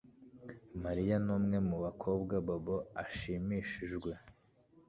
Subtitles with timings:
[0.83, 4.11] Mariya numwe mubakobwa Bobo ashimishijwe